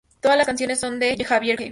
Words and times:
Todas 0.19 0.35
las 0.35 0.47
canciones 0.47 0.79
son 0.79 0.97
de 0.97 1.15
Javier 1.23 1.57
Krahe. 1.57 1.69